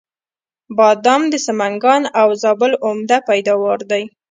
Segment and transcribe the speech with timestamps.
[0.77, 4.03] بادام د سمنګان او زابل عمده پیداوار دی.